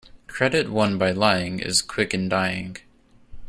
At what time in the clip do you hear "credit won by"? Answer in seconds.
0.25-1.11